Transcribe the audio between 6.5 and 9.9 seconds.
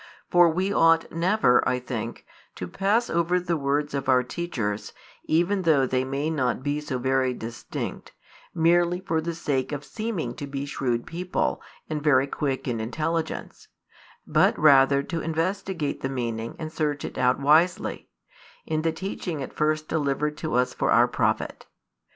be so very distinct, merely for the sake of